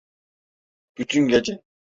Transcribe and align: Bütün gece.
Bütün 0.97 1.27
gece. 1.27 1.59